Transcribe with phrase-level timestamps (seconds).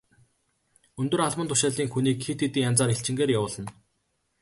[1.01, 3.69] Өндөр албан тушаалын хүнийг хэд хэдэн янзаар элчингээр явуулна.